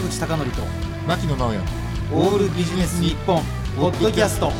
[0.00, 0.62] 坂口孝則と
[1.06, 1.58] 牧野直哉。
[2.12, 3.42] オールビジネス日本
[3.76, 4.50] ポッドキャスト。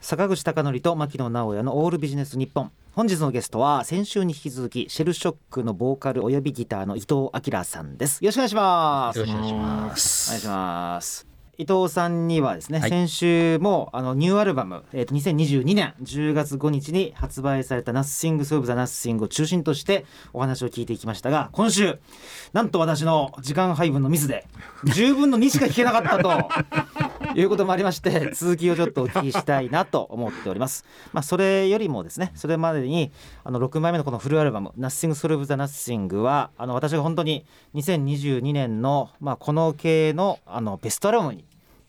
[0.00, 2.70] 坂口孝則と牧野直哉のオールビジネス日本。
[2.92, 8.22] 本日のゲストは先週に引き続きシェルショックのボーカルおよびギターの伊藤明さんです。
[8.22, 9.18] よろしくお願いします。
[9.18, 10.28] よろしくお願いします。
[10.28, 21.98] お願いします伊藤さんにはですね、はい先週もあのニューアルバム、えー、と2022年10月5日に発売された「Nothing of the Nothing」を中心としてお話を聞いていきましたが今週
[22.52, 24.46] なんと私の時間配分のミスで
[24.84, 26.48] 10分の2しか聞けなかったと
[27.38, 30.84] いうこともありまして続きをちょっとお聞きしたいなと思っております。
[31.12, 33.10] まあ、それよりもですねそれまでに
[33.44, 41.41] あの6枚目のこのフルアルバム「Nothing of the Nothing は」あの私が本当に2022年の、まあ、この系のあのベストアルバムに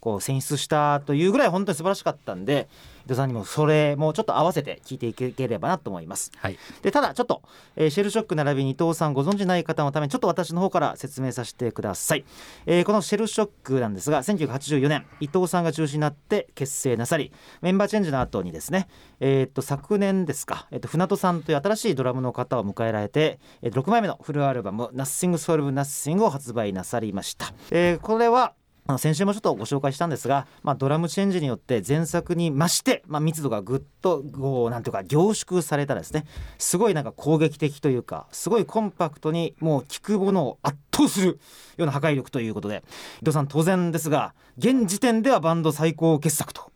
[0.04, 2.68] こう選出したというぐらい本当に素晴らしかったんで
[3.06, 6.32] 伊藤さんにもそれもちょっと合わせて聞いていければなと思います。
[6.38, 7.42] はい、でただちょっと、
[7.78, 12.26] えーシェルショック並びに伊藤さんご存じない方のためにちょっと私の方から説明させてください、
[12.66, 17.32] えーこのシェルショックなんですが1984年伊藤さんが中心になって結成なさり
[17.62, 18.90] メンバーチェンジの後にですね
[19.22, 28.54] えーっと昨年ですか、えーっと船戸さんという新しいドラムの方を迎えられて、えー6枚目のフルアルバム「Nothing Solve Nothing」を発売なさりました、えーこれは
[28.86, 36.26] あの先週もちょっとご紹介したんですが、まあ、ドラムチェンジによって前作に増して、まあ、密度がぐっとこうなんていうか凝縮されたですね
[36.58, 41.40] すごいなんか攻撃的というかすごいコンパクトにもう聞くものを圧倒する
[41.78, 42.84] ような破壊力ということで
[43.22, 46.72] 伊藤さん当然ですが現時点ではバンド最高傑作と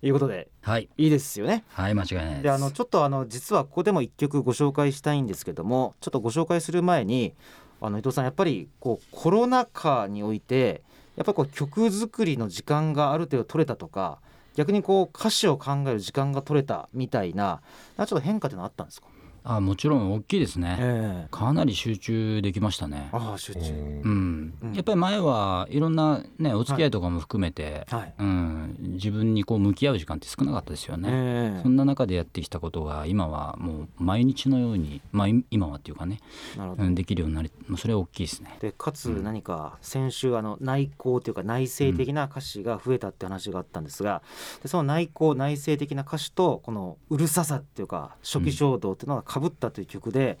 [0.00, 1.64] いうことではい、いいですよね。
[1.70, 2.42] はい、間違いないです。
[2.42, 7.34] であのちょっとあの実はここでも一曲ご紹介したいんですけどもちょっとご紹介する前に
[7.80, 10.82] あの伊藤さんやっぱりこうコロナ禍において
[11.16, 14.20] やっぱりこう曲作りの時間がある程度取れたとか
[14.54, 17.62] 逆にこう歌詞を考える時間が取れたみたいな
[17.96, 19.06] ちょっと変化っていうのはあったんですか、
[19.44, 20.76] あ、もちろん大きいですね。
[20.78, 21.28] ええ。
[21.30, 23.08] かなり集中できましたね。
[23.12, 24.54] ああ集中、うん。
[24.62, 28.14] うん、やっぱり前はいろんなねお付き合いとかも含めて、はい。
[28.18, 31.08] うん、自分にこう向き合う時間って少なかったですよね。
[31.10, 31.62] ええ。
[31.62, 36.20] そんな中でやってきたことが今はもう毎日のように、まあ、い今はっていうかね、
[36.56, 38.56] なるほど、うん、できるようになりもうそれは大きいですね。
[38.60, 44.22] でかつ何か先週あの内向というか内省的な歌詞が増えたって話があったんですが
[44.62, 50.38] でその内向内省的な歌詞とこのうるささっていうか初期衝動っていうのがかぶったという曲で、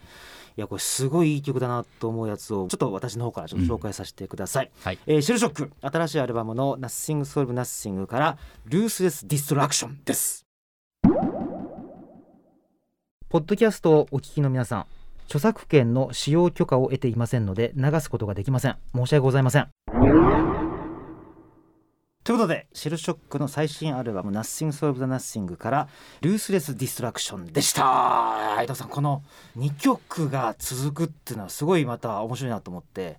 [0.56, 4.70] いやこれすごいいい曲だなと思うやつをちょっと私の方からちょっと紹介させてください。
[4.84, 5.72] はい、えーシェルショック。
[5.80, 8.36] 新しいアルバムの「Nothing Solve Nothing」から
[8.66, 10.44] 「ルースレス・ディストラクション」です。
[13.30, 14.86] ポッドキャストをお聞きの皆さん
[15.24, 18.76] 著作権の使用許可を得ていませんので流すことができません。
[18.94, 19.68] 申し訳ございません
[22.24, 25.88] ということでシェルショックの最新アルバム「Nothing Solve the Nothing」から
[26.22, 28.54] 「ルースレス・ディストラクション」でした。
[28.56, 29.24] 相田さんこの
[29.56, 33.18] 2曲が続くっていうのはすごいまた面白いなと思って。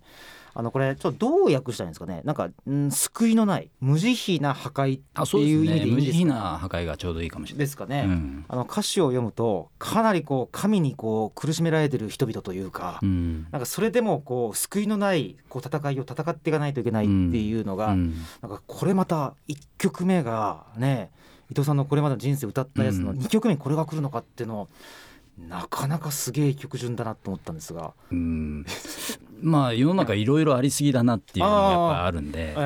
[0.56, 2.22] あのこれちょっとどう訳したらいいんですかね？
[2.24, 6.16] なんか、ん、救いのない無慈悲な破壊ってあそうですいう意味ね無でいいんですか？
[6.16, 7.58] 慈悲な破壊がちょうどいいかもしれない。
[7.58, 8.44] ですかね、うん。
[8.48, 13.46] あの歌詞を読むとかなりこう神にこう苦しめられてる人々というか、うん。
[13.50, 18.14] なんかそれでもこう救いのないこう戦いを戦っていかないといけないっていうのが、うん。
[18.40, 21.10] なんかこれまた1曲目がね
[21.50, 23.18] 伊藤さんのこれまでの人生を歌ったやつのうん。
[23.18, 24.68] 2曲目にこれが来るのかっていうのを
[25.48, 27.92] なかなかすげえ曲順だなと思ったんですが。
[28.12, 28.64] うん
[29.44, 32.56] まあ世の中いろいろありすぎだなっていうのがやっぱあるんで。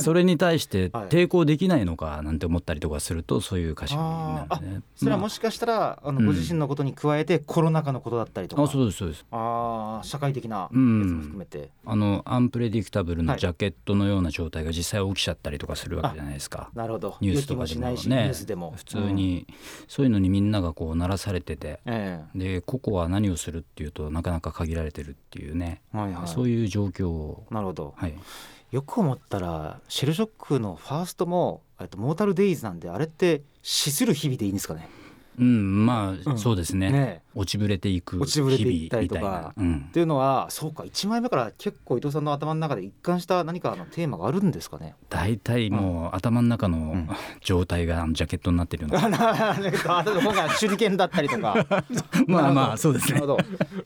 [0.00, 1.08] それに対してはい。
[1.08, 4.82] 抵抗できないのかなんて思ったりとかするとそういう歌詞になるね。
[4.94, 6.26] それはもししかしたらあのうん。
[6.26, 9.24] ご自身のことに加えてコロナ禍のことだったりとか、あそうですそうです。
[9.30, 13.26] あー社会的なやつうんも含めて、あのアンプレディクタブルはい。
[13.26, 16.70] のジャケットのような状態が実際起きちゃったりとかするわけじゃないですか。
[16.74, 17.16] なるほど。
[17.20, 17.96] ニュースとかでもね。
[17.96, 18.74] ースでも。
[18.76, 19.46] 普通、に
[19.88, 21.80] そういうのにみんながこう鳴らされてて。
[22.34, 25.80] で個々は何をするっていうとなかなか限られてるっていうね。
[25.94, 27.46] えはいはい、そういう状況を。
[27.50, 27.94] なるほど。
[27.96, 28.14] はい。
[28.70, 34.88] よく思ったらシェルショックのファーストもえっとモータルデイズなんであれって死する日々でいいんですかね？
[35.38, 36.38] うんまあ、うん。
[36.38, 36.90] そうですね。
[36.90, 37.22] ね。
[37.34, 39.20] 落ちぶれていく落ちぶれてい日ったりとか。
[39.20, 39.86] 々みたいな、うん。
[39.88, 44.94] っていうのはそうか1枚目から結構伊藤さんの頭の中で一貫した何かのテーマがあるんですかね。
[45.08, 47.08] 大体もう頭の中のん。
[47.40, 49.08] 状態がジャケットになってるような。
[49.08, 49.18] 今
[50.34, 51.66] 回は手裏剣だったりとか。
[52.28, 53.20] まあまあそうですね。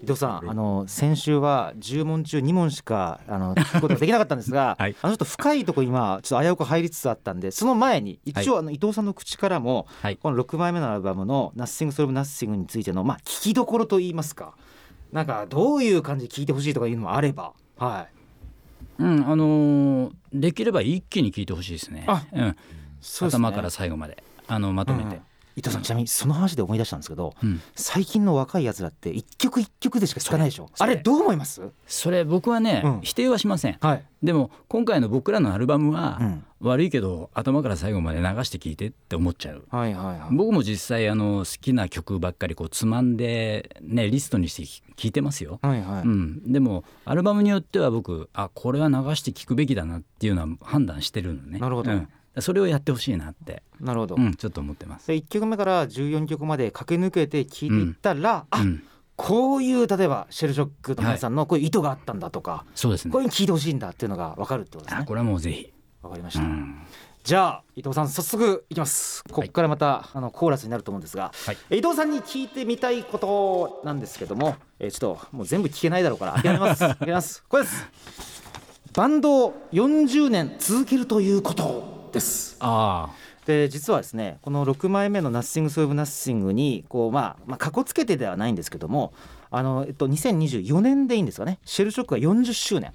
[0.02, 4.96] 伊藤さんあの先週は10問中2問しかあの聞くことができなかったんですが、 はい。
[5.00, 10.16] あのちょっと深いところ今ちょっと危うく入りつつあったんでその前に一応あの伊藤さんの口からも、はい。
[10.16, 14.54] この6枚目のアルバムの「Nothing Solve Nothing」についてのまあ聞きどころといいますか。
[15.12, 17.52] なんかどういう感じで聞いてほしいとかいうのもあれば。
[17.78, 19.02] はい。
[19.02, 22.04] うんあのーできれば一気に聞いてほしいですね。
[22.06, 22.56] あうん、
[23.00, 23.46] そうですね。
[23.46, 24.22] 頭から最後まで。
[24.48, 25.20] あのまとめて、
[25.56, 27.60] 伊藤さんちなみにその話で思い出したんですけどうん。
[27.74, 30.68] 最近の若いやつらって一曲一曲でしか聴かないでしょ？
[30.78, 31.62] あれどう思います？
[31.86, 33.00] それ僕はね、うん。
[33.00, 33.78] 否定はしません。
[33.80, 36.44] はい、でも今回の僕らのアルバムは、うん。
[36.58, 39.64] 悪いけど頭から最後まで流して聴いてって思っちゃう。
[39.70, 40.34] はいはいはい。
[40.34, 44.64] 僕も実際あの好きな曲ばっかりこうつまんでねリストにして
[44.96, 51.58] 聴いてますよ、はいはい、うん、でもアルバムによっては僕あこれは流して聴くべきだなっていうのは判断してるのね。
[51.58, 51.90] なるほど。
[51.90, 52.08] うん
[52.40, 58.82] それをやってほしいなって、なるほど、うん、ちょっと思ってます、で1曲目から14曲まで駆け抜けて聴いていったら、あうん、
[59.16, 63.12] こういう例えばシェルショックの皆さんのこういう意図があったんだとか、そうですね。
[63.12, 65.00] こういうの聴いてほしいんだっていうのが分かるってことですね。
[65.02, 65.72] あこれはもうぜひ、
[66.02, 66.82] わかりました、うん、
[67.24, 69.24] じゃあ伊藤さん早速いきます。
[69.24, 71.56] ここからまた、あのコーラスになると思うんですが、はい。
[71.70, 76.80] え伊藤さんに聞いてみたいことなんですけども、えーちょっともう全部聞けないだろうから諦めます。
[76.96, 77.42] 諦めます。
[77.48, 77.86] これです。
[78.92, 82.56] バンドを40年続けるということです。
[82.60, 83.10] あ
[83.44, 89.12] で実はですねこの6枚目の「Nothing So Nothing に」こうまあまあかこつけてではないんですけども
[89.50, 91.60] あの、えっと、2024年でいいんですかね。
[91.64, 92.92] シェルショックが40周年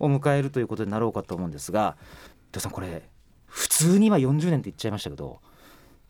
[0.00, 3.02] を迎えるということになろうかと思うんですが伊藤さんこれ
[3.46, 5.40] 普通に今40年って言っちゃいましたけど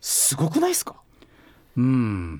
[0.01, 0.95] すごくないですか、
[1.77, 2.39] うん。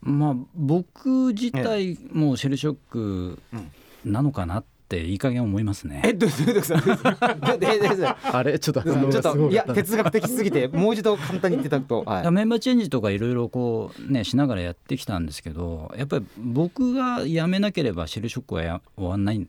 [0.00, 3.72] まあ僕自体もシェルショックうん。
[4.04, 6.00] なのかなっていい加減思いますね。
[6.04, 8.58] え どういうことあれ？
[8.58, 12.30] ちょっとちょっといや哲学的すぎて もう一度簡単に言っていただくと、はい。
[12.30, 19.46] メンバーチェンジとかいろいろこうねしながらやってきたんですけどやっぱり僕が辞めなければシェルショックはや終わんない、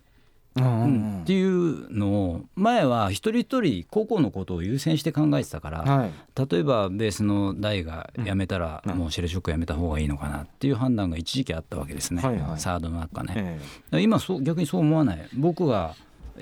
[0.58, 6.12] っていうのを前は一人一人個々のことを優先して考えてたから、はい。
[6.50, 8.96] 例えばベースの大が辞めたらうん。
[8.96, 12.60] もうシェルショックやめた方がいいのかなっていう判断が一時期あったわけですね、はいはい。
[12.60, 13.34] サードの中ね。
[13.36, 15.30] えだから今そう逆にそう思わない。
[15.34, 15.96] 僕が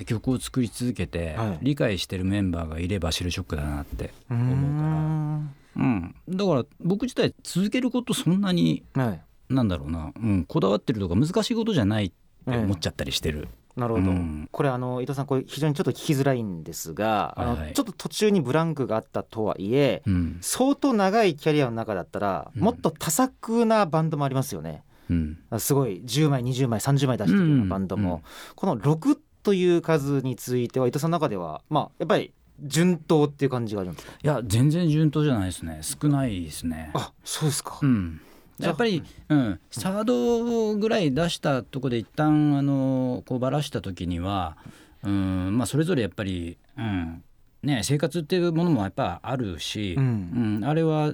[0.05, 1.59] 曲を作り続けて、はい。
[1.61, 5.57] 理解してるメンバーがいればシェルショックだなってえ思うから。
[5.77, 9.21] うん、だから僕自体続けることそんなにはい。
[9.49, 14.49] なんだろうな、うん、こだわってるとか難しいことじゃないって思っちゃったりしてる、なるほど、うん。
[14.51, 17.59] これあの伊藤さんこれ非常にちょっと聞きづらいんですが、あのはい。
[17.59, 20.37] はいちょっと途中にブランクがあったとはいえうん。
[20.41, 22.61] 相当長いキャリアの中だったら、うん。
[22.63, 24.83] もっと多作なバンドもありますよね。
[25.09, 25.37] うん。
[25.59, 28.21] すごい10枚20枚30枚出してるようなバンドも、うん。
[28.55, 32.33] この6という数については伊藤さんの中ではまあやっぱり
[32.63, 34.13] 順当っていう感じがあるんですか？
[34.21, 35.79] いや全然順当じゃないですね。
[35.83, 36.91] 少ないですね。
[36.95, 38.21] あそうですか、うん
[38.59, 44.57] やっぱり、うん、サードぐらい出したとこで一旦あのこうばらした時には、
[45.03, 47.23] うんまあ、それぞれやっぱり、うん
[47.63, 50.59] ね、生活っていうものもやっぱあるし、うん。
[50.59, 51.13] うんあれは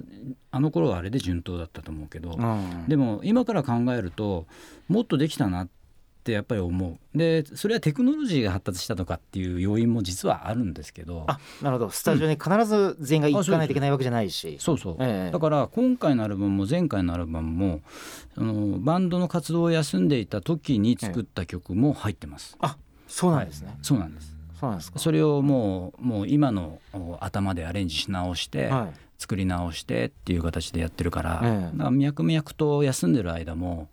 [0.50, 2.84] あの頃はあれで順当だったと思うけど、うん。
[2.86, 4.46] でも今から考えると
[4.88, 5.72] もっとできたなって
[6.32, 7.18] やっぱり思う。
[7.18, 11.24] でそれはテクノロジーが発達したとかっていう要因も実はあるんですけど。
[11.26, 11.90] あなるほど。
[11.90, 15.30] スタジオに必ず全員が行かないといけないわけじゃないし、そうそう、ええ。
[15.32, 17.80] だから今回のアルバムも前回のアルバムも
[18.36, 22.76] あのバンドの活動を休んでいた時に作った曲も入ってます、あ
[23.06, 24.34] そうなんですね、そうなんです。
[24.60, 24.98] そうなんですか。
[24.98, 28.98] それをもうもう今のお頭でアレンジし直して、はい。
[29.16, 31.78] 作り直してっていう形でやってるから,、ええ。
[31.78, 33.88] だから脈々と休んでる間も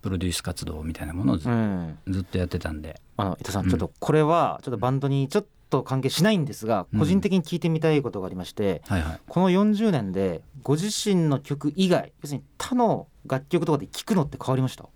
[0.00, 1.98] プロデュース活動みたいなものをず,、うん。
[2.08, 3.00] ずっとやってたんで。
[3.16, 3.70] あの伊藤さんうん。
[3.70, 6.98] ちょっとこれはちょっとバンドにちょっと関係しないんですが、うん。
[7.00, 9.20] 個人的に聞いてみたいことがありましてはいはい。
[9.28, 14.86] この40年でご自身の曲以外要するに他の楽曲とかで聴くのって変わりました？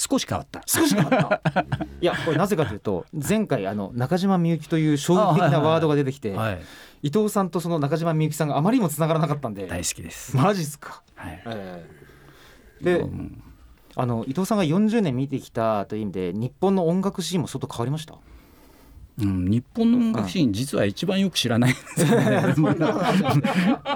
[0.00, 0.62] 少し変わった。
[0.64, 1.60] 少し変わった。
[2.00, 6.60] いやこれなぜかというと前回あの中島みゆきという衝撃的なワードが出てきて、はい。
[7.02, 9.66] 伊藤さんとその中島みゆきさんがあまりにもつながらなかったんで。
[9.66, 11.42] 大好きです、マジっすか、はい。
[11.46, 11.84] え
[12.80, 12.84] え。
[12.84, 13.42] でうん。
[13.96, 18.14] あの伊藤さんが40年見てきたという意味で日本の音楽シーンも相当変わりました？
[19.20, 22.54] うん、日本の音楽シーン実は一番よく知らないんですよね。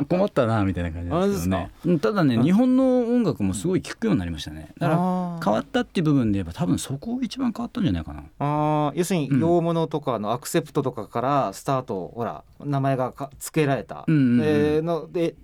[0.09, 4.73] 困ったなみたいな感じですけどただね、日本の音楽もすごい聴くようになりましたね。
[4.79, 8.25] だから変わったっていう部分で言えば多分そこ一番変わったんじゃないかな。
[8.39, 8.99] あー。
[8.99, 9.41] 要するにうん。
[9.41, 14.45] 洋物とかのアクセプトとかからスタート、ほら名前がか付けられた、うんうんうん。
[14.45, 15.35] えーので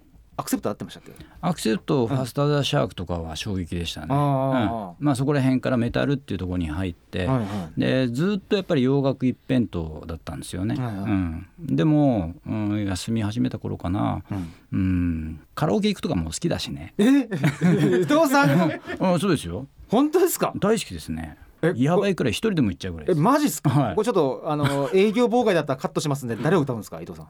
[0.41, 1.13] アクセプト合ってましたっけ？
[1.41, 4.15] アクセプトファスターザーシャークとかは衝撃でしたね、うん。
[4.15, 7.45] まあ、そこら辺からメタルっていうところに入って、はいは
[7.77, 7.81] い。
[7.81, 10.95] でずっとやっぱり洋楽一辺倒だったんですよね、はいはい。
[11.03, 14.53] うん、でも、うん、休み始めた頃かな、うん。
[14.73, 16.95] うん、カラオケ行くとかも好きだしね。
[16.99, 17.05] え？
[18.01, 19.67] 伊藤さんあそうですよ。
[19.89, 20.53] 本当ですか？
[20.57, 21.37] 大好きですね。
[21.63, 23.95] えやばいくらい一人でも行っちゃうぐらいえマジっすか、はい。
[23.97, 27.27] これちょっとあの営業妨害だったらカットしますんで誰を歌うんですか伊藤さん？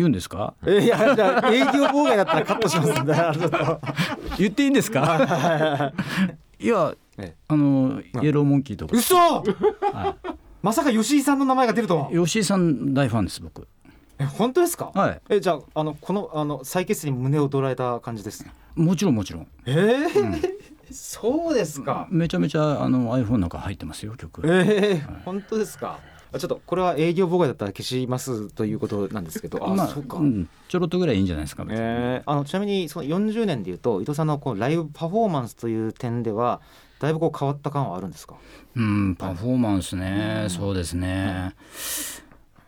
[0.00, 0.54] 言うんですか？
[0.66, 3.34] えいやじゃあ営業妨害だったらカットしますんで あの。
[3.34, 3.80] ちょっと
[4.38, 5.92] 言っていいんですか？
[6.58, 9.14] いやえあのイエローモンキーとか、嘘！
[9.16, 10.16] は、
[10.62, 12.10] まさか吉井さんの名前が出るとは。
[12.10, 13.66] い吉井さん大ファンです僕。
[14.18, 14.90] え本当ですか？
[14.94, 15.20] はい。
[15.30, 19.46] えじゃああのこのあの再結成に胸を捉えた感じですねもちろんもちろん。
[19.66, 20.50] えー？
[20.92, 22.08] そうですか。
[22.10, 24.42] めちゃめちゃあの iPhone なんか入ってますよ曲。
[24.44, 25.22] えー？
[25.24, 25.98] 本当ですか？
[25.98, 29.58] あちょっとこれは営業妨害だったら消しますということなんですけど。
[29.66, 36.60] あ、まあそうか、んちょろっとぐらいいいんじゃないですかえーあのちなみにその40年でいうと伊藤さんのこうライブパフォーマンスという点では
[37.00, 38.34] だいぶこう変わった感はあるんですか？
[38.76, 41.54] うんパフォーマンスね、そうですね。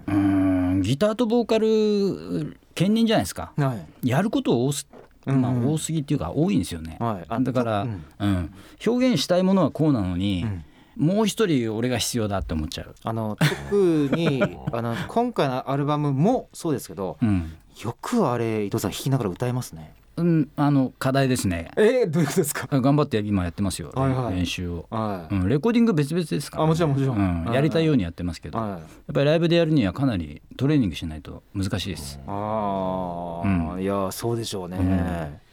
[0.09, 3.53] うんギターとボーカル兼任じゃないですか。
[3.57, 4.09] はい。
[4.09, 4.89] やること多す、
[5.27, 5.73] まあ、うん。
[5.73, 7.25] 多すぎっていうか多いんですよね、はい。
[7.29, 7.89] あだから、う
[8.19, 8.55] うんん。
[8.85, 10.65] 表現したいものはこうなのに、うん
[10.97, 13.37] もう一人俺が必要だって思っちゃう、あの
[13.69, 17.53] 特に あの今回のアルバムもそうですけどうん。
[17.83, 19.95] よくあれ伊藤さん弾きながら歌えますね。
[20.19, 21.71] うん、あの課題ですね。
[21.79, 22.67] えー、どういうことですか？
[22.71, 24.35] 頑張って今やってますよ、はいはい。
[24.37, 27.17] 練習を、はい、うん、レコーディング別々ですから、あもちろんもちろん。
[27.17, 27.55] うんはい。
[27.55, 28.81] やりたいようにやってますけど、やはい。
[28.83, 28.85] っ
[29.15, 32.21] ぱりライブでやるにはかなりトレーニングしないと難しいです。
[32.27, 33.43] あ
[33.75, 34.77] あ、いやそうでしょうね、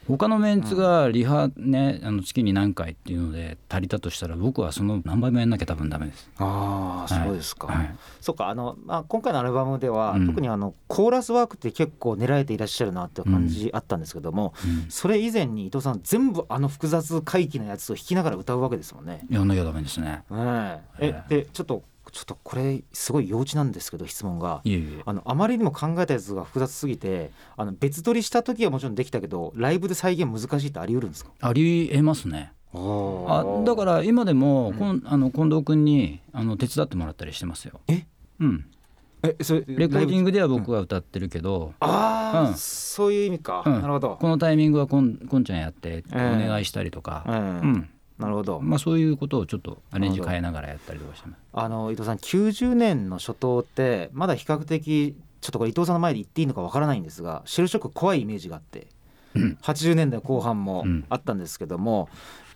[0.09, 6.27] 他のメンツがリハねあの月に何回っていうので足りたとしたら僕はその何倍もやんなきゃ多分ダメです。
[6.37, 19.25] ああはいそうですか、はいそっかあの、まあ、今回のアルバムでは、うん特にあのコーラスワークって結構狙えていらっしゃるなっていう感じあったんですけども、うんそれ以前に伊藤さん全部あの複雑回帰のやつを弾きながら歌うわけですもんね。
[19.29, 20.23] やんなきゃダメですね。
[20.29, 24.61] ねええでちょっとちょっとこれすごい幼稚なんですけど質問が。
[25.05, 31.31] あのあまりにも考えたやつが複雑すぎてあの別撮りした時はもちろんできたけどライブで再現難しいってあり得るんですか？
[31.39, 32.53] ありえますね。
[32.71, 37.79] あだから今でも、こんあの近藤君にああの手伝ってもらったりしてますよ。
[37.87, 38.05] え？
[38.39, 38.65] うん。
[39.23, 42.53] えそれレコーディンググでは僕が歌ってるけど、ああ、うん。
[42.55, 43.81] そういう意味か、うん。
[43.81, 46.03] なるほど、このタイミングはこんこんちゃんやっておえ。
[46.15, 47.89] え願いしたりとか、うんうん。
[48.19, 51.39] なるほど、まあそういうことをちょっとアレンジ変えながらやったりとかしてます。
[51.53, 58.87] あの伊藤さん90年の初頭ってまだ比較的ちょっとこれ伊藤さんの前で言っていいのかわからないんですがシェルショック怖いイメージがあって、
[59.35, 59.57] うん。
[59.61, 61.05] 80年代後半もうん。
[61.09, 62.09] あったんですけども、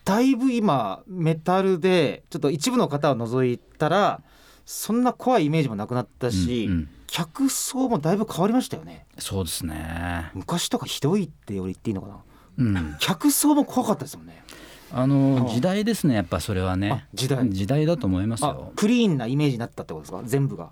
[0.05, 4.21] だいぶ今メタルでちょっと一部の方を除いたら
[4.65, 6.89] そんな怖いイメージもなくなったし、うんうん。
[7.07, 9.05] 客層もだいぶ変わりましたよね。
[9.17, 10.31] そうですね。
[10.33, 12.17] 昔とかひどいってより言っていいのかな。
[12.57, 12.95] うん。
[12.99, 14.42] 客層も怖かったですもんね
[14.93, 15.53] あのあ。
[15.53, 16.91] 時代ですねやっぱそれはね。
[16.91, 17.07] あ。
[17.13, 17.49] 時代。
[17.49, 18.71] 時代だと思いますあよ。
[18.75, 20.21] クリーンなイメージになったってことですか？
[20.23, 20.69] 全部が。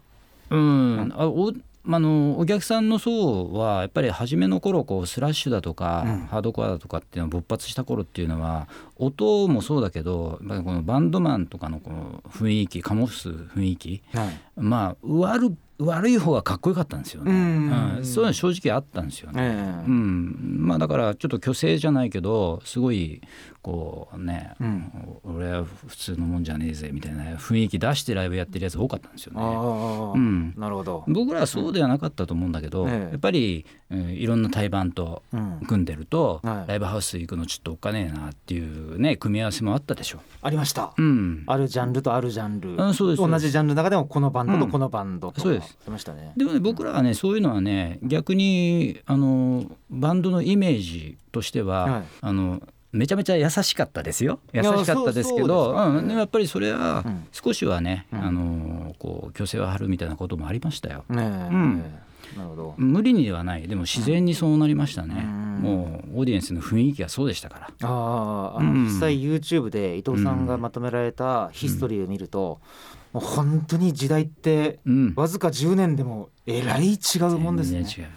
[0.50, 1.54] うん、あお
[1.88, 6.20] あのお客さんの層はやっぱり初めの頃こうスラッシュだとか、うん。
[6.28, 14.40] ハードコアだとかっていうのが勃発した頃っていうのは音もそうだけどこのバンドマンとかのこの雰囲気醸す雰囲気はい。
[14.58, 17.98] まあ悪悪い方がかっこよかったんですよね、うん。
[17.98, 18.06] うん。
[18.06, 19.42] そういうの正直あったんですよね。
[19.42, 19.86] ええ。
[19.88, 23.20] うん、まあだからちょっと虚勢じゃないけどすごい
[23.62, 24.92] こうね、うん
[25.24, 29.42] 俺は普通のもんじゃねえぜみたいな雰囲気出してライブやってるやつ多かったんですよね。
[29.42, 31.04] うんなるほど。
[31.08, 40.20] 僕らはそうではなかったと思うんだけど、ええやっぱり、うんいろんな対バンとうん、組んでると、はいライブハウス行くのちょっとおっかねえなっていうね組み合わせもあったでしょ。
[40.42, 40.94] ありました。
[40.98, 42.82] うん、あるジャンルとあるジャンル。
[42.82, 46.34] あそうです同じジャンルの中でもこのバンドとこのバンドとかそうですありましたね。
[46.36, 52.62] でもね僕らはねそういうのはね逆にあのバンドのイメージとしては、はいあの
[52.92, 54.40] めちゃめちゃ優しかったですよ。
[54.54, 57.28] 優やしかったですけどうん、やっぱりそれはうん。
[57.32, 58.24] 少しはね、うん。
[58.24, 61.06] あのこう虚勢を張るみたいなこともありましたよ。
[61.10, 61.80] ねえ、ん。
[62.38, 62.74] なるほど。
[62.78, 63.68] 無理にではない。
[63.68, 65.60] でも自然にそうなりましたね、うん。
[65.62, 67.88] もうオーディエンスの雰囲気がそうでしたから。
[67.88, 68.86] ああ、あのうん。
[68.86, 72.60] 実際 YouTube で伊藤さんがまとめられたヒストリーを見ると、
[73.14, 77.84] もう本当に時代ってうん、わずか10年でもえらい違うもんですね。
[77.84, 77.86] 全。
[77.86, 78.12] 然違う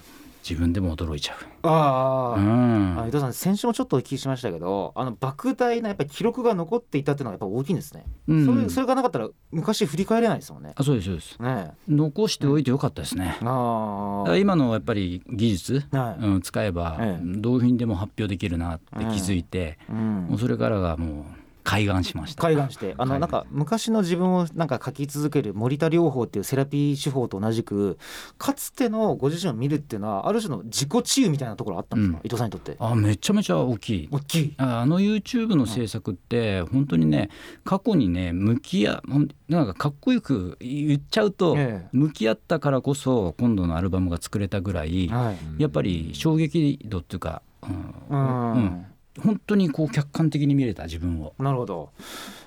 [0.48, 2.40] 自分でも驚いちゃああ、う。
[2.40, 3.00] うん。
[3.00, 8.46] あ伊藤さん先週もちょっとお聞きしましたけどあの莫大なやっぱり記録が残っていたっていうのはやっぱ大きいんですね、うん。
[8.46, 10.74] それそれがなかったら昔振り返れないですもんね。
[10.76, 11.42] あそうですそうです。
[11.42, 13.36] ね残しておいてよかったですね。
[13.40, 16.24] えあだから今のやっぱり技術、はい。
[16.24, 17.24] うん、使えばええ。
[17.24, 20.26] どういうふうにでも発表できるなって気づいて、うん。
[20.28, 22.42] もうそれからがもう開眼しました。
[22.42, 22.94] 開眼して。
[22.98, 27.98] あのなんか昔の自分をなんか書き続ける森田療法っていうセラピー手法と同じく
[28.36, 32.26] かつてのご自身を見るっていうのはある種の自己治癒みたいなところあったんですか、うん。
[32.26, 32.76] 伊藤さんにとって。
[32.78, 34.08] あめちゃめちゃ大きい。
[34.12, 34.54] 大きい。
[34.58, 37.30] ああの YouTube の制作って本当にね
[37.64, 39.02] 過去にね向き合
[39.48, 45.36] なんかかっこよく言っちゃうとえ向き合ったからこそ今度のアルバムが作れたぐらいえはい。
[45.62, 47.66] やっぱり衝撃度っていうか、う
[48.14, 48.86] うんん、うん
[49.22, 51.90] 本当にこう客観的に見れた自分を、なるほど。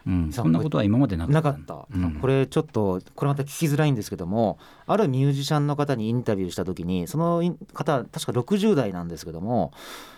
[0.05, 1.41] うん、そんなことは今までなかった。
[1.41, 2.11] なかった、うん。
[2.15, 7.41] これちょっとこれまた聞きづらいんですけどもあるミュージシャンの方にインタビューした時にその
[7.73, 9.73] 方確か60代なんですけども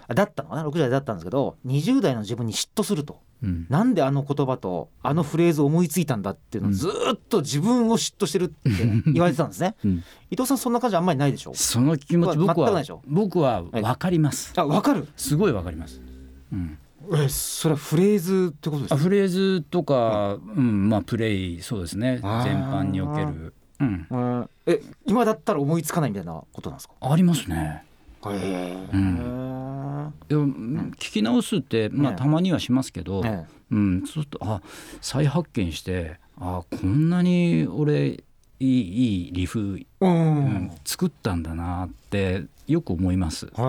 [0.07, 3.19] あだったのかな？60代だったんですけど20代の自分に嫉妬すると。
[3.41, 3.65] うん。
[3.69, 8.69] なんであの言葉とあのフレーズを思いついたんだっていうのをずーっと自分を嫉妬してるって
[9.07, 9.75] 言われてたんですね。
[9.85, 10.03] うん。
[10.29, 14.53] 伊藤さんそんな感じあんまりないでしょその気持ち僕は全くないでしょ僕は分かります。
[14.55, 15.07] あわかる？
[15.15, 16.08] すごい分かります、うん、
[16.51, 18.95] えそれはフレーズってことですか？
[18.95, 22.19] あフレーズとか、うんまあプレイそうですね。
[22.21, 22.29] 全
[22.63, 26.93] 般における、うん、うんえ今だったら思いつかないみたいなことなんですか？
[27.01, 27.83] ありますね。
[28.25, 28.77] へえ
[30.27, 30.47] でも
[30.93, 33.45] 聞き直すって、まあ、ねたまにはしますけど、え。
[33.71, 34.61] うん、そうするとあ
[34.99, 38.23] 再発見してあこんなに俺
[38.59, 40.13] いいいいリフ、えううん
[40.65, 43.47] ん作ったんだなってよく思います。
[43.55, 43.65] そう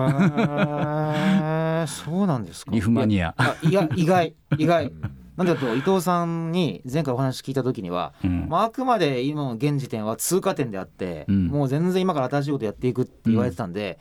[2.27, 2.71] なんですか。
[2.71, 3.33] リフマニア。
[3.37, 4.91] あいや意外 意外。
[5.37, 8.47] なんでかと伊藤さんに前回お話聞いた時には、うん。
[8.49, 11.47] まあ、あくまで今の現時点は通過点であって、うん。
[11.47, 13.97] もう全然今から新しいことやっていくって言われてたんで、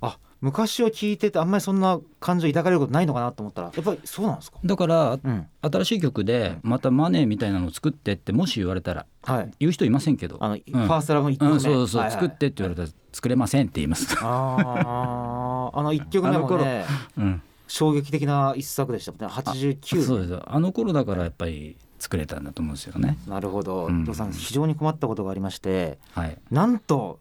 [0.00, 5.46] あ昔を聞いててあんまりそんな感情抱かれることないのかなと思ったらやっぱりそうなんですか、だからうん。
[5.60, 10.38] 新しい曲でまたマネーみたいなのを作ってってもし言われたらはい、言う人いませんけど。
[10.40, 14.16] あの、ファーストラブの1曲目、うん、そうそう、はいはい作ってって言われたら作れませんって言います。
[14.20, 15.78] あー。
[15.78, 16.84] あの1曲目もね
[17.16, 19.26] うん、衝撃的な一作でしたもんね。
[19.26, 23.18] 89そうですあの頃だからやっぱり作れたんだと思うんですよね。
[23.26, 24.02] なるほど、うん。
[24.02, 26.38] 伊藤さん非常に困ったことがありましてはい。
[26.50, 27.18] なんと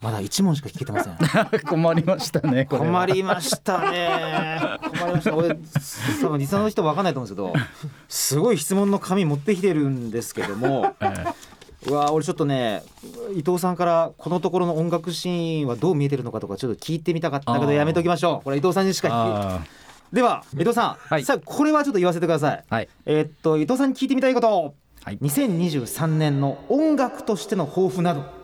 [0.00, 1.16] まだ1問しか聞けてません。
[1.66, 2.66] 困りましたね。
[2.66, 4.78] 困りましたね。
[4.80, 5.36] 困りました。
[5.36, 5.48] 俺
[6.22, 7.66] 多分リスナーの人分かんないと思うんですけど
[8.08, 11.26] すごい質問の紙持ってきてるんですけどもえ
[11.86, 12.82] うわ俺ちょっとね
[13.34, 18.44] 伊藤さんからこのところの音楽シーンはどう見えてるのかとかちょっと聞いてみたかったけどやめときましょう。
[18.44, 19.60] これ伊藤さんにしか
[20.12, 21.24] では伊藤さん、はい。
[21.24, 22.64] さあこれはちょっと言わせてください。
[22.70, 22.88] ーはい。
[23.04, 24.74] えーっと伊藤さんに聞いてみたいこと。
[25.04, 25.18] はい。
[25.18, 28.37] 2023年の音楽としての抱負など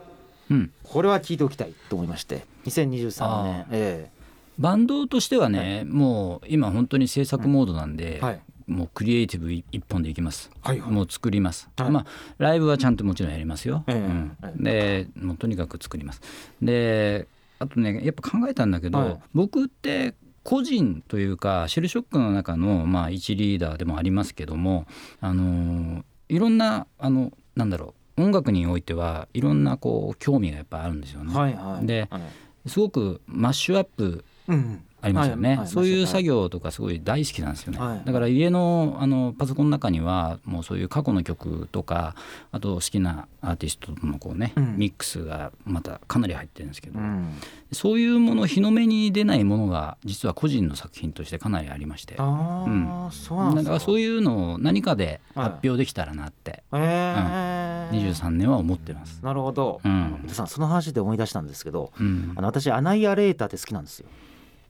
[0.51, 0.73] うん。
[0.83, 2.45] これは聞いておきたいと思いまして。
[2.67, 3.67] 2023あ年。
[3.71, 4.11] え
[4.59, 8.41] バンドとしてはね、もう今本当に制作モードなんで、はい。
[8.67, 10.51] もうクリエイティブ一本でいきます。
[10.63, 10.91] はいはい。
[10.91, 11.69] もう作ります。
[11.77, 11.91] はい。
[11.91, 12.07] まあ
[12.39, 13.85] ライブはちゃんともちろんやりますよ。
[13.87, 13.97] ええ。
[13.97, 14.37] うん。
[14.67, 16.23] えで、もうとにかく作ります。
[16.63, 17.27] で、
[17.59, 19.19] あとねやっぱ考えたんだけど、はい。
[19.35, 24.87] 僕って個人というかシェルショックの中のまあ一リーダーでもありますけども、
[25.21, 31.35] あのーいろんなあのなんだろう音楽においてはいろんなこう興味がやっぱあるんですよね。
[31.35, 31.87] はいはい。
[31.87, 32.23] ではい。
[32.69, 38.03] すごくマッシュアップうんありますよね、はいはいそういう作業業とかすごい大好きなんですよね、はい。
[38.05, 42.15] だから家のあのパソコンの中にはもうそういう過去の曲とか
[42.51, 44.77] あと好きなアーティストとのこうね、うん。
[44.77, 47.35] ミックスがまたかなり入ってるんですけど、うん。
[47.73, 52.17] そういうもの日の目に出ないものが実は個人の作品としてかなりありまして。
[52.19, 59.21] ああ、そうなんですかだからそういうのを何かではい発表できたらなって、ええ23年は思ってます。
[59.23, 60.21] なるほど、うん。
[60.21, 62.33] 伊藤さんその話で思い出したんですけどうん。
[62.35, 64.07] あの私アナイアレーターって好きなんですよ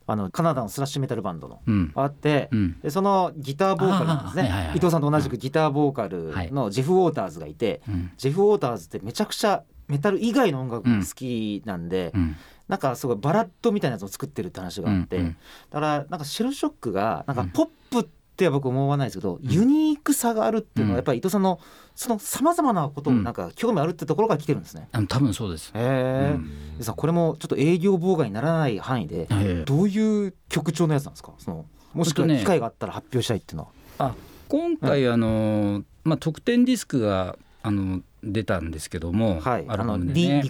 [0.07, 1.91] あのカナダのスラッシュメタルバンドのうん。
[1.95, 2.79] あって、うん。
[2.81, 4.77] でそのギターボーカルなんですね、はいはいはい。
[4.77, 8.11] 伊藤さんと同じくギターボーカルのジェフ・ウォーターズがいて、うん。
[8.17, 12.35] ジェフ・ウォーターズってめちゃくちゃメタル以外の音楽が好きなんで、うん。
[12.67, 15.37] なんかすごいバラッドみたいなやつを作ってるって話があって、うんうん
[15.69, 17.49] だからなんかシェルショックがなんかうん。
[17.49, 18.09] ポップって
[18.43, 21.61] は僕思わないですけど、ユニークさがあるっていうのはやっぱり伊藤さんの
[21.95, 24.89] そのさまざまなことをなんか興味あるってところから来てるんですね。
[24.91, 25.71] あの多分そうです。
[25.73, 26.77] へえ、うん。
[26.77, 29.63] でさこれもちょっと営業妨害にならない範囲で、ええ。
[29.65, 31.31] どういう曲調のやつなんですか？
[31.37, 33.69] そのもしくは機会があったら発表したいっていうのは。
[34.09, 34.15] あ
[34.49, 40.43] 今回あの、まあ、特典ディスクがあの出たんですけども、はい、あのアルバムで D ね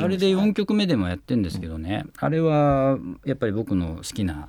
[0.00, 4.48] あれではい4曲目でもやってんですけどね、あれはやっぱり僕の好きな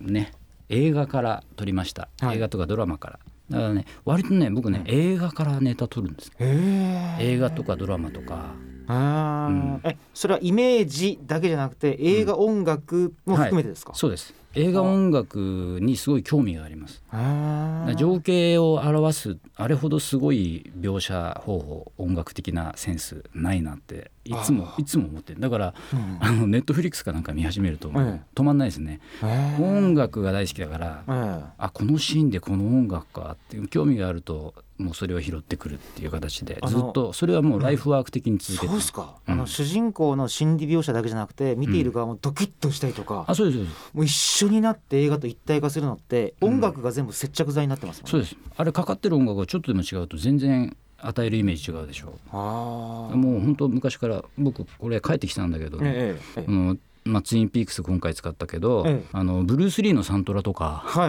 [0.00, 0.32] ね
[0.68, 2.36] 映画から撮りました、はい。
[2.36, 3.18] 映画とかドラマから。
[3.48, 8.54] だからね割とね僕ね、映画からネタ撮るんです映画とかドラマとか。
[8.88, 9.52] あー。
[9.52, 9.80] うん。
[9.84, 17.02] えそれはイメージだけじゃなくて映画、音楽も含めてですか、そうです映画音楽にすごい興味があります。
[17.96, 25.40] 情景を表すあれほどすごい描写方法音楽的なセンスないなっていつもいつも思ってる。
[25.40, 26.18] だからうん。
[26.20, 28.02] あのネットフリックスかなんか見始めるともう。
[28.02, 29.00] え止まんないですね、
[29.60, 38.72] 音楽が大好きだからえあこのシーンでこの音楽かっていう興味があるともうそれを拾ってくるっていう形でずっとそれはもうライフワーク的に続けて。
[38.72, 39.34] ますそうですか、うん。
[39.34, 43.90] あの主人公の心理描写だけじゃなくて見ている側もドキッとしたりとか、あそうですそうです。
[43.94, 44.12] もう一
[44.46, 46.54] 緒になって映画と一体化するのってうん。
[46.54, 48.36] 音楽が全部接着剤になってますもんね、そうです。
[48.56, 59.08] あれかかってる音楽がちょっとでも違うと全然与えるイメージ違うでしょああもう本当昔から僕これ帰ってきたんだけど、ええええあのまあ、ツインピークス今回使ったけど、ええ。
[59.12, 61.08] あのブルース・リーのサントラとかは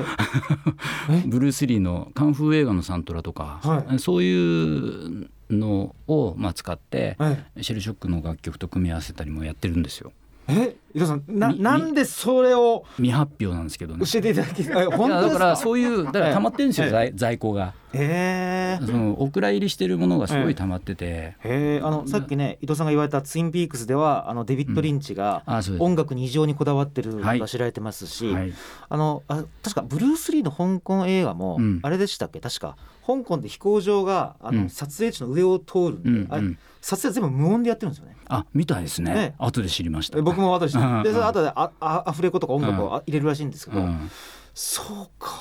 [1.09, 1.21] い。
[1.27, 3.99] ブルース・リーのカンフー映画のサントラとか、はい。
[3.99, 10.11] そういうのを、まあ、使ってえシェルショックの楽曲と組み合わせたりもやってるんですよ。
[10.49, 14.03] え伊藤さんなみなんでそれを未発表なんですけどね。
[14.03, 17.75] 教えていただきあ本いやだからそういうだから溜まってるんですよ、ええ在在庫が。
[17.93, 25.43] ええそのお蔵入りしてるものがすごい溜まってて、へえあのさっきね伊藤さんが言われたツインピークスではあのデビッド・リンチが
[25.79, 27.39] 音楽に異常にこだわってるのはい。
[27.39, 28.53] が知られてますし、はい、
[28.89, 31.79] あのあ確かブルース・リーの香港映画も、うん。
[31.83, 32.39] あれでしたっけ？
[32.39, 34.69] 確か香港で飛行場があの、うん。
[34.69, 38.15] 撮影地の上を通るんで、うんあれうん撮影全部無音でやってるんですよね。
[38.27, 39.13] あみたいですね。
[39.13, 40.17] ね後で知りました。
[40.17, 41.03] え僕も後で知ってうん。
[41.03, 44.09] でそれ後でああアフレコとか音楽をあ入れるらしいんですけど、うん。
[44.53, 45.33] そうか。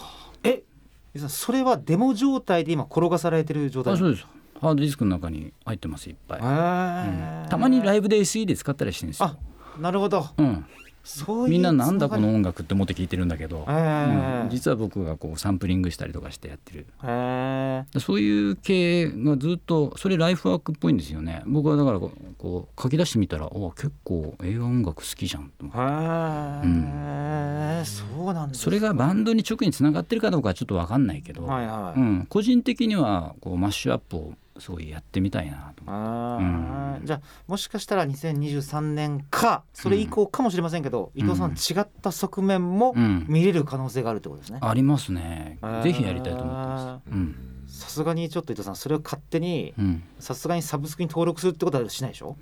[0.43, 0.63] え？
[1.29, 3.95] それはデモ状態で今転がされてる状態？
[3.95, 4.27] あそうです。
[4.61, 7.49] ハードディスクの中に入ってますいっぱい、うん。
[7.49, 9.27] たまにライブで SE で使ったりしてるんですよ。
[9.27, 10.27] あ、なるほど。
[10.39, 10.65] うん、
[11.49, 14.43] みんななんだこの音楽って思って聞いてるんだけど、へー。
[14.45, 14.51] うん。
[14.51, 16.87] 実は僕がこうサンプリングしたりとかしてやってる。
[17.03, 18.01] へー。
[18.01, 21.43] そういう系がずっとそれライフワークっぽいんですよね。
[21.47, 22.11] 僕はだからこ
[22.77, 25.73] う書き出してみたらお結構映画音楽好きじゃんと思っ
[26.63, 27.87] て。
[27.87, 37.05] そうなんですそれがバンドに直につながってるかどうかはちょっと分かんないけど、はいはい、うん、個人的にはこうマッシュアップをすごいやってみたいなと思あー。
[37.07, 43.25] じゃあもしかしたら2023年かそれ以降かもしれませんけど、伊藤さん違った側面もうん。
[43.29, 44.59] 見れる可能性があるってことですね。
[44.63, 45.59] ありますね。
[45.83, 47.11] ぜひやりたいと思ってます。
[47.11, 47.37] うん。
[47.67, 50.03] さすがにちょっと伊藤さんそれを勝手にうん。
[50.19, 52.37] さすがにサブスクに登録するってことはしないでしょ？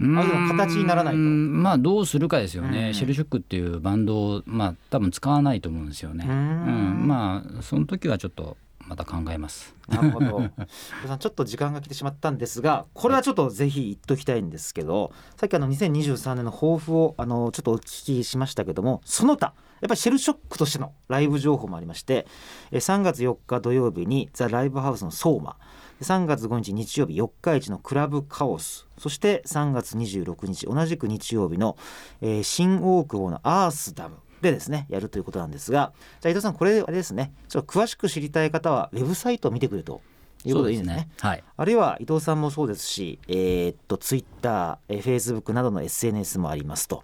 [0.00, 0.18] うん。
[0.18, 1.20] あ形にならないと。
[1.20, 2.94] うんまあどうするかですよね、うん。
[2.94, 6.24] シェルショックっていうバンドをまあ多分使わないと思うんですよね。
[6.28, 7.04] ううん。
[7.04, 7.06] ん。
[7.06, 9.74] まあその時はちょっとまた考えます。
[9.88, 10.42] なるほど。
[11.06, 22.26] さんちょっと時間が来てしまったんですがこれはちょっとぜひ言っときたいんですけどさっきあの2023年の抱負をあのちょっとお聞きしましたけどもその他やっぱりシェルショックとしてのライブ情報もありまして
[22.70, 25.56] え3月4日土曜日にザ・ライブハウスのソーマ
[26.00, 31.76] 3月5日日曜日四日市のクラブカオスそして3月26日同じく日曜日の、
[32.20, 40.00] えー新大久保のアースダムでですねやるということなんですがじゃあ伊藤さんこれあれですねちょっと詳しく知りたい方はウェブサイトを見てくれと
[40.44, 41.08] いうことでいいんですね？
[41.20, 41.44] はい。
[41.56, 46.96] あるいは伊藤さんもそうですし、えーっとツイッター、えー、フェイスブックなどの SNS もありますと。
[46.96, 47.00] いう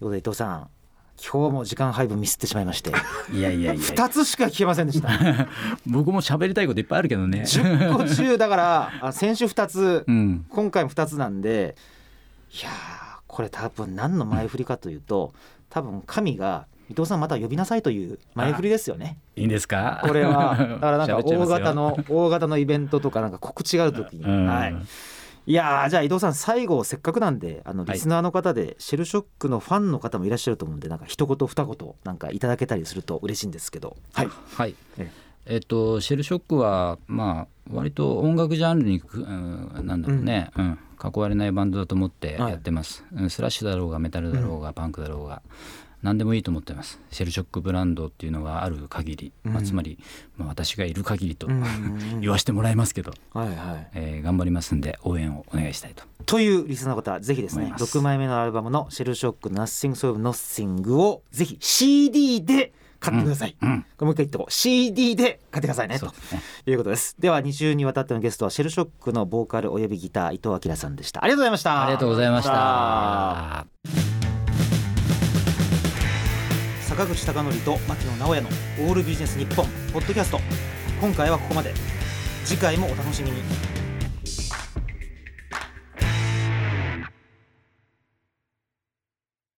[0.00, 0.68] ことで伊藤さん
[1.24, 2.90] 今日も時間配分ミスってしまいまして
[3.32, 5.08] いやいやいや2つしか聞けませんでした。
[5.86, 7.42] 僕も喋りたいこといっぱいあるけどね。
[7.42, 10.44] 10個中だからあ先週2つうん。
[10.48, 11.76] 今回も2つなんで
[12.52, 12.72] いやー
[13.28, 15.32] これ多分何の前振りかというと
[15.72, 19.16] 多分神が伊藤さんまた呼びなさいという前振りですよね。
[19.36, 20.02] いいんですか？
[20.06, 20.54] これは。
[20.76, 24.46] だからなんか大型の大型のイベントとかなんか告知があるときに、うん。
[24.46, 24.74] はい、
[25.46, 27.94] いやーじゃあ伊藤さん最後せっかくなんであのはい。
[27.94, 33.96] リスナーの方でシェルショックのファンの方もいらっしゃると思うんでなんか一言二言なんかいただけたりすると嬉しいんですけど。
[34.12, 34.28] はい。
[34.56, 34.74] はい。
[34.98, 40.78] ええっとシェルショックはまあ割と音楽ジャンルにく、うん、なんだろうね、うん。
[41.02, 43.30] 囲われないバンドだと思ってやってます、うん。
[43.30, 45.42] スラッシュだろうがメタルだろうが、パンクだろうが
[46.02, 47.00] 何でもいいと思ってます。
[47.10, 49.98] シェルショックブランドっていうのがある限り、まあ、つまり、
[50.36, 51.62] まあ、私がいる限りと、うん
[52.20, 53.90] 言わせてもらいますけど、はいはい。
[53.94, 56.04] えー頑張りますんで応援をお願いしたいと。
[56.26, 57.98] というリスナーの方ぜひですね思います。
[57.98, 63.82] 6枚目のアルバムの「シェルショック Nothing So Nothing」をぜひ CD で買ってください、うん。
[63.82, 64.52] これもう一回言ってこう。
[64.52, 65.98] CD で買ってくださいね。
[65.98, 66.06] と
[66.66, 67.16] いうことです。
[67.18, 71.22] では2週にわたってのゲストはシェルショックのボーカルおよびギター伊藤明さんでした。
[71.24, 71.82] ありがとうございました。
[71.82, 73.66] ありがとうございました。
[76.82, 78.48] 坂口孝則と牧野直哉の
[78.86, 80.40] 「オールビジネス日本ポッドキャスト。
[81.00, 81.74] 今回はここまで。
[82.44, 83.40] 次回もお楽しみに